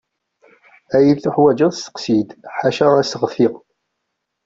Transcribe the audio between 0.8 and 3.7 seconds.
Ayen tuḥwaǧeḍ steqsi-d ḥaca aseɣti.